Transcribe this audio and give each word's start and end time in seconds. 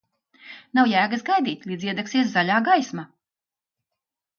Nav 0.79 0.89
jēgas 0.93 1.27
gaidīt, 1.29 1.69
līdz 1.73 1.87
iedegsies 1.91 2.35
zaļā 2.39 2.59
gaisma. 2.73 3.09